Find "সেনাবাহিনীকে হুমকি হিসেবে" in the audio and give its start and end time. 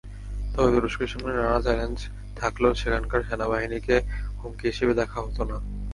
3.27-4.93